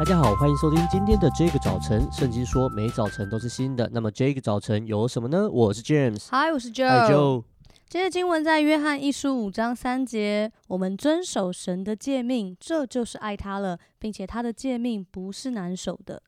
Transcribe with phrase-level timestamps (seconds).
[0.00, 2.10] 大家好，欢迎收听今天的这个早晨。
[2.10, 5.46] 圣经说每早晨都是新的，那么这个早晨有什么呢？
[5.50, 7.44] 我是 James，嗨，我是 Joe。
[7.86, 16.22] 今天经文在约翰一书五章三节，我们遵守神的诫命，这就是爱他了，并且他的诫命不是难守的。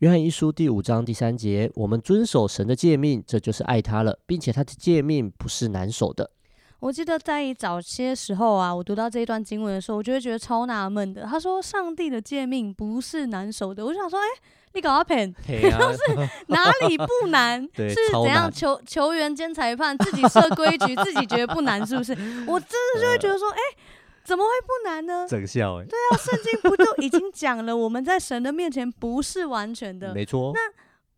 [0.00, 6.32] 约翰一书第五章第三节，我们遵守神的诫命，这就是爱他了，并且他的诫命不是难守的。
[6.78, 11.22] 我记得在早些时候啊，我读到这一段经文的时候，我就会觉得超纳闷的。
[11.22, 14.42] 他说上帝的诫命不是难守的，我就想说，哎、欸，
[14.74, 17.60] 你搞阿偏，就是哪里不难？
[17.74, 22.12] 是怎样球球员兼裁判自己设规矩，自己觉得不难，是不是？
[22.46, 23.76] 我真的就会觉得说，哎、欸，
[24.22, 25.26] 怎么会不难呢？
[25.26, 30.52] 整笑哎，对啊，圣经不就已经讲了，我们在神的面前不是完全的，没错。
[30.54, 30.60] 那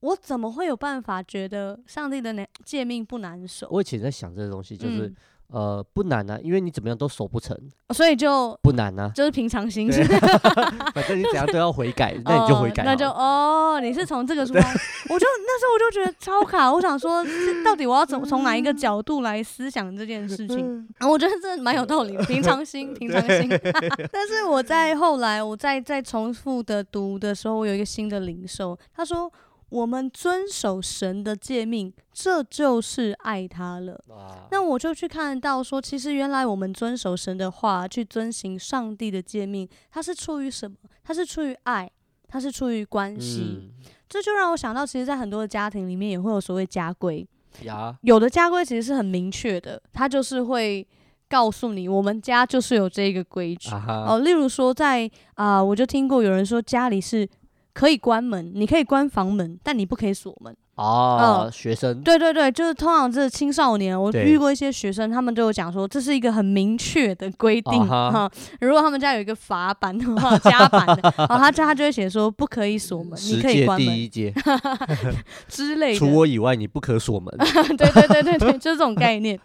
[0.00, 3.66] 我怎么会有办法觉得上帝的诫命不难守？
[3.72, 5.09] 我以前在想这个东西，就是。
[5.09, 5.16] 嗯
[5.51, 7.56] 呃，不难啊，因为你怎么样都守不成，
[7.95, 9.91] 所以就不难啊，就是平常心。
[10.95, 12.83] 反正你怎样都要悔改，那你就悔改。
[12.84, 14.61] 那就哦，你是从这个出发，
[15.09, 17.25] 我就那时候我就觉得超卡，我想说，
[17.64, 20.87] 到底我要怎么从哪一个角度来思想这件事情？
[20.98, 23.48] 啊，我觉得这蛮有道理的，平常心， 平常心。
[24.12, 29.33] 但是我在后来，我在在重复的读的时候，我有一个新的领受，他说。
[29.70, 34.02] 我们遵守神的诫命，这就是爱他了。
[34.08, 40.77] 啊、那我就去看到说，其实原来我们遵守神的话，去遵行上帝的诫命，它是出于什么？
[41.05, 41.91] 它是出于爱，
[42.27, 43.58] 它是出于关系。
[43.60, 43.70] 嗯、
[44.08, 47.28] 这就让我想到，其实，在很多的家庭里面，也会有所谓家规。
[48.00, 50.86] 有的家规其实是很明确的，它就是会
[51.28, 53.69] 告诉你，我们家就是有这个规矩。
[53.70, 57.28] 哦，例如说在，在、呃、啊，我就听过有人说，家里是。
[57.79, 60.53] 可以关门，你可以关房门，但你不可以锁门。
[60.75, 68.67] 哦，呃、学生，对对对，就是通常这青少年，我遇过一些学生，他们就有讲说，这是一个很明确的规定哈、啊哈呃。
[68.67, 73.94] 如果他们家有一个罚板的话，加板的，然后 他家他就会写说不可以锁门，你可以关门。
[73.94, 74.34] 第一阶
[75.47, 77.33] 之类的，除我以外，你不可锁门。
[77.78, 79.38] 对对对对对，就是这种概念。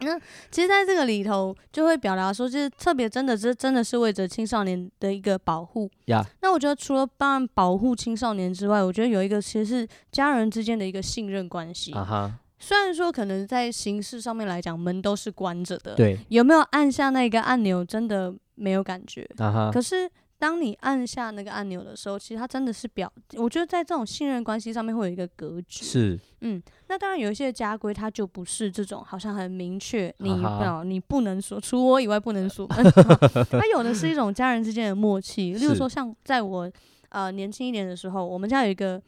[0.00, 0.18] 那
[0.50, 5.90] 其实，在这个里头，就会表达说，就是特别真的是真的是为着青少年的一个保护。
[6.40, 11.92] 那我觉得除了帮人保护青少年之外，我觉得有一个其实是家人之间的一个信任关系。
[11.92, 19.28] 啊哈，虽然说可能在形式上面来讲，门都是关着的，对，有没有按下那个按钮，真的没有感觉。
[19.38, 20.10] 啊哈，可是。
[20.44, 25.82] 当你按下那个按钮的时候，其实它真的是表，我觉得在这种信任关系上面会有一个格局。
[25.82, 30.84] 是，嗯，那当然有一些家规，它就不是这种，好像很明确，你不、uh huh.
[30.84, 32.66] 你不能说，除我以外不能说。
[33.48, 36.70] 它有的是一种家人之间的默契，例如说像在我
[37.08, 39.00] 呃年轻一点的时候，我们家有一个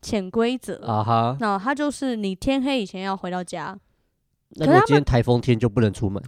[0.00, 1.36] 潜规则啊哈，uh.
[1.40, 3.76] 那它就是你天黑以前要回到家。
[4.50, 6.22] 那我今天台风天就不能出门？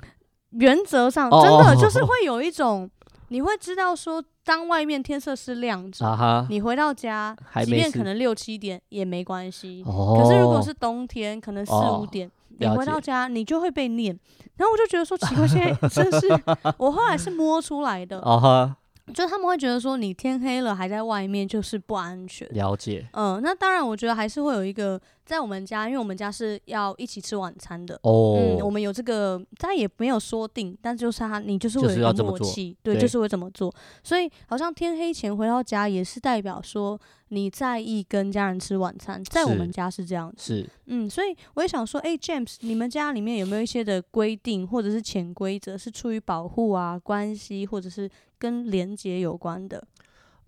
[0.50, 2.90] 原则上真的就是会有一种。
[3.28, 9.82] 你会知道说，当外面天色是亮着，啊、你回到家，即便可能六七点也没关系。
[9.86, 14.18] 哦、可是如果是冬天，可能四五点，哦、你回到家，你就会被念。
[14.56, 16.26] 然后我就觉得说，奇怪，现在 真是，
[16.78, 18.20] 我后来是摸出来的。
[18.20, 18.76] 啊
[19.14, 22.46] 就他们会觉得说，你天黑了还在外面就是不安全。
[22.50, 23.08] 了解。
[23.12, 27.94] 嗯，那当然，我觉得还是会有一个在我们家，因为我们家是要一起吃晚餐的。
[28.02, 28.38] 哦。
[28.38, 33.72] 嗯，我们有这个，但也没有说定，但就是他，你就是会有一个默契，对，对就是会这么做。
[34.02, 40.54] 所以，好像天黑前回到家也是代表说你在意跟家人吃晚餐，在我们家是这样子。
[40.56, 40.70] 是。
[40.86, 48.10] 嗯，所以我也想说，哎，James，你们家里面有没有一些的规定或者是潜规则，是出于保护啊关系，或者是？
[48.40, 49.84] 跟连结有关的，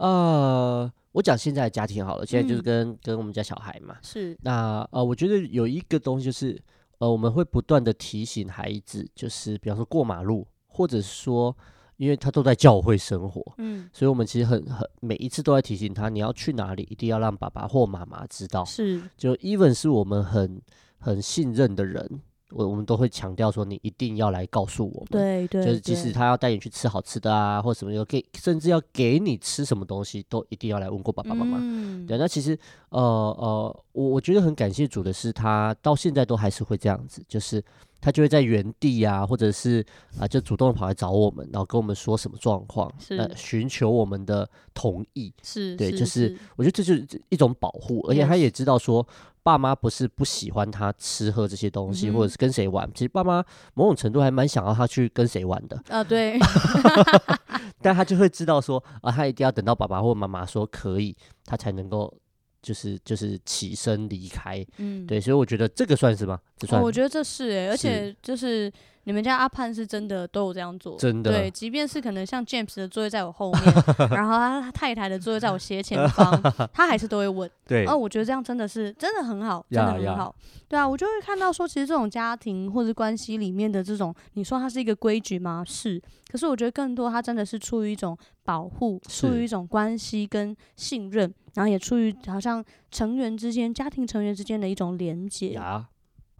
[0.00, 4.34] 呃，我讲现在的家庭好了，现在就是跟、嗯、跟我们家小孩嘛，是。
[4.40, 6.58] 那呃，我觉得有一个东西就是，
[7.00, 11.54] 呃，我们会不断的提醒孩子，就是比方说过马路，或者说，
[11.98, 20.62] 因为他都在教会生活，嗯，所以我们其实很很每一次都在提醒他，你要去哪里，一定要让爸爸或妈妈知道，是，就 even 是我们很
[20.98, 22.22] 很信任的人。
[22.50, 31.58] 我我们都会强调说，你一定要来告诉我们，对对，就是即使他要带你去吃好吃的啊，或什么，要给甚至要给你吃什么东西，都一定要来问过爸爸妈妈。
[31.60, 32.58] 嗯、对，那其实
[32.90, 37.62] 呃呃，我我觉得很感谢主的是，他到现在都还是会这样子，就是。
[38.02, 39.84] 他就会在原地啊，或者是
[40.18, 42.90] 啊，就主动跑来找我们，然后跟我们说什么状况，
[43.36, 49.06] 寻求我们的同意，是对，是就是是我觉得这就是一种保护，而且他也知道说，
[49.42, 53.44] 爸妈不是不喜欢他吃喝这些东西，嗯、或者是跟谁玩，其实爸妈
[53.74, 55.80] 某种程度还蛮想要他去跟谁玩的。
[55.88, 56.38] 啊，对，
[57.82, 62.12] 但他就会知道说啊，他一定要等到爸爸或妈妈说可以，他才能够。
[62.62, 66.38] 就是就是起身离开，嗯，对，所以我觉得这个算是吗？
[66.58, 68.70] 这算、哦、我觉得这是而且就是
[69.04, 71.30] 你们家阿潘是真的都有这样做，真的。
[71.32, 73.62] 对，即便是可能像 James 的座位在我后面，
[74.10, 76.40] 然后他太太的座位在我斜前方，
[76.72, 77.50] 他还是都会问。
[77.66, 77.86] 对。
[77.86, 80.34] 哦，我觉得这样真的是真的很好，真的很好。
[80.68, 85.64] 对啊，我就会看到说，其实这种家庭或者关系里面的这种，你说它是一个规矩吗？
[85.66, 86.00] 是。
[86.30, 95.60] 可是我觉得更多，它真的是出于一种保护，出于一种关系跟信任，然后也出于好像成员之间、家庭成员之间的一种连结。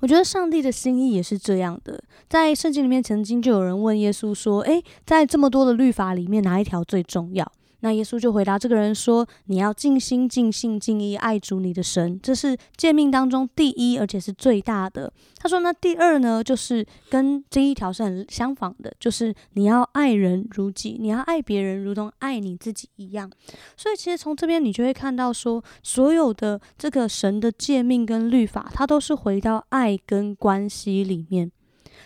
[0.00, 7.50] 我觉得上帝的心意也是这样的，在圣经里面曾经就有人问耶稣说：“诶，在这么多的律法里面，哪一条最重要？”
[7.80, 23.30] 那耶稣就回答这个人说：“你要尽心、尽性、尽意爱主你的神，这是诫命当中第一，而且是最大的。”他说：“那第二呢，就是跟这一条是很相仿的，就是你要爱人如己，你要爱别人如同爱你自己一样。”
[23.76, 31.50] 所以，其实从这边你就会看到说，所有的这个神的诫命跟律法，它都是回到爱跟关系里面。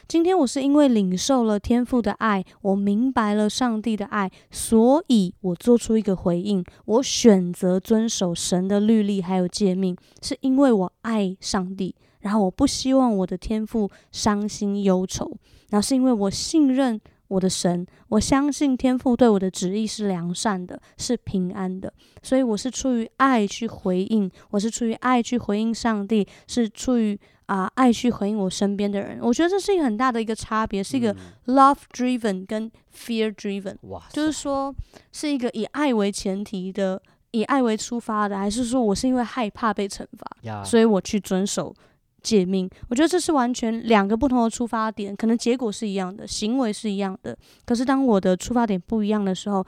[0.06, 15.30] 今天我是因为领受了天父的爱，我明白了上帝的爱，所以我做出一个回应，我选择遵守神的律例还有诫命，是因为我爱上帝，然后我不希望我的天父伤心忧愁，
[15.70, 21.90] 然后是因为我信任我的神，我相信天父对我的旨意是良善的，是平安的，
[22.22, 27.18] 所以我是出于爱去回应，我是出于爱去回应上帝，是出于。
[27.46, 31.14] 啊，爱去回应我身边的人，我觉得这是一个很大的一个差别，是一个
[31.46, 34.74] love driven 跟 fear driven，嗯，就是说
[35.12, 37.00] 是一个以爱为前提的，
[37.32, 41.74] 以爱为出发的，还是说我是因为害怕被惩罚，所以我去遵守
[42.22, 42.68] 诫命？
[42.88, 47.36] 我觉得这是完全两个不同的出发点，可能结果是一样的，行为是一样的，
[47.66, 49.64] 可是当我的出发点不一样的时候。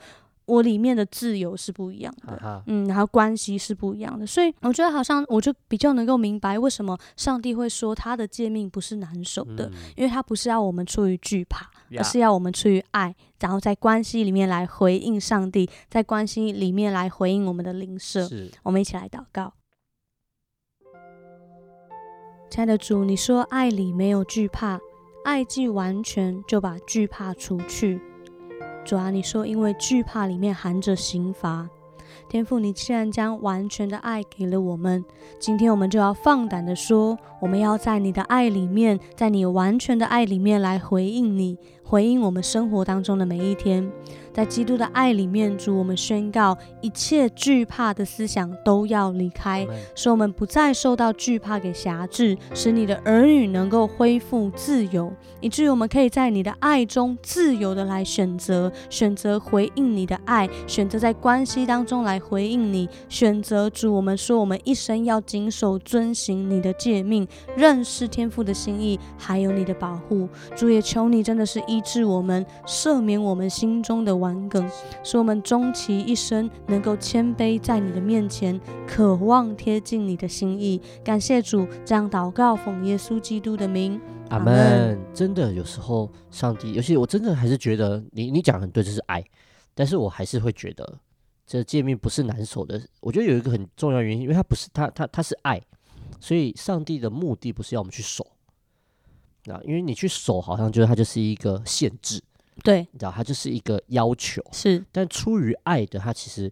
[0.47, 18.29] 我里面的自由是不一样的，啊、嗯，然后关系是不一样的，所以我觉得好像我就比较能够明白为什么上帝会说他的诫命不是难守的，嗯、因为他不是要我们出于惧怕，而是要我们出于爱，然后在关系里面来回应上帝，在关系里面来回应我们的灵舍。
[18.63, 19.53] 我们一起来祷告，
[22.49, 24.79] 亲爱的主，你说爱里没有惧怕，
[25.25, 27.99] 爱既完全，就把惧怕除去。
[28.87, 31.69] 主啊，你说因为惧怕里面含着刑罚，
[32.29, 35.03] 天父，你既然将完全的爱给了我们，
[35.37, 41.57] 今天我们就要放胆的说，我们要在你的爱里面，在你完全的爱里面来回应你。
[41.83, 43.91] 回应我们生活当中的每一天，
[44.37, 55.11] 在基督的爱里面，主，我们宣告一切惧怕的思想都要离开，使我们不再受到惧怕给辖制，使你的儿女能够恢复自由，
[55.41, 71.59] 以至于我们可以在你的爱中自由的来选择，选择回应你的爱，选择在关系当中来回应你，选择主，我们说我们一生要谨守遵行你的诫命，认识天父的心意，还有你的保护，主也求你真的是。
[71.67, 74.69] 医治我们，赦免我们心中的顽梗，
[75.03, 80.81] 使我们终其一生能够谦卑在你的面前，渴望贴近你的心意。
[81.01, 84.99] 感谢主，这样祷告，奉耶稣基督的名，阿门。
[85.13, 89.23] 真的，有时候上帝，尤其我真的还是觉得你你讲的很对，这是爱，
[89.73, 90.99] 但是我还是会觉得
[91.45, 92.81] 这诫命不是难守的。
[92.99, 95.61] 我觉得有一个很重要原因，因为它不是它它它是爱，
[96.19, 98.27] 所以上帝的目的不是要我们去守。
[99.45, 102.21] 啊，因为你去守，好像就是它就是一个限制，
[102.63, 104.83] 对，你知道，它就是一个要求，是。
[104.91, 106.51] 但出于爱的，它其实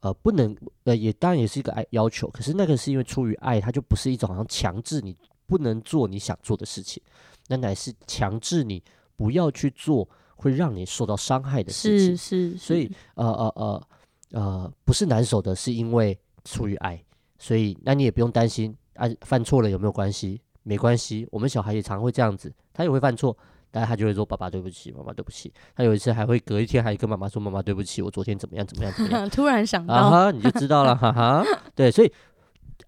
[0.00, 7.02] 呃不能呃也当然也是一个爱要求，可是那个是因为出于爱，它就不是一种好像强制你不能做你想做的事情，
[7.48, 8.82] 那乃是强制你
[9.16, 12.56] 不要去做会让你受到伤害的事情，是。
[12.56, 13.88] 所以呃呃呃
[14.32, 17.02] 呃不是难守的，是因为出于爱，
[17.38, 20.40] 所以那你也不用担心啊犯错了有没有关系？
[20.66, 23.36] 没关系，我们小孩也常会这样子，他也会犯错，
[23.74, 25.52] 但是他就会说爸爸对不起，妈妈对不起。
[25.74, 29.28] 他有一次还会隔一天还跟妈妈说妈妈对不起，我昨天怎么样怎么样怎么样。
[29.34, 31.44] 突然想到，啊哈，你就知道了，哈哈。
[31.74, 32.12] 对，所以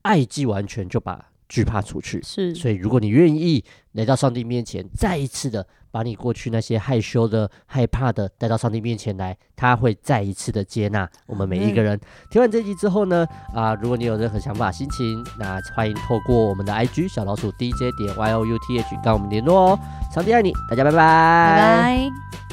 [0.02, 2.22] 爱既完全就把惧怕除去。
[2.22, 3.64] 是，所以如果你愿意
[3.94, 5.66] 来到上帝面前，再一次的。
[5.96, 11.98] 把你过去那些害羞的、害怕的带到上帝面前来，他会再一次的接纳我们每一个人。
[12.30, 19.78] 听完这集之后呢，啊，如果你有任何想法、心情，那欢迎透过我们的 IG 小老鼠 DJ 点 YOUTH 跟我们联络哦。
[20.14, 20.96] 上帝爱你，大家拜拜。
[20.96, 22.45] 拜拜。